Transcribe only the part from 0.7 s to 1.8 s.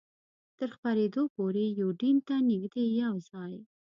خپرېدو پورې